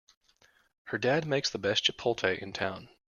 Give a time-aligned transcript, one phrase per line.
[0.85, 2.89] Her dad makes the best chipotle in town!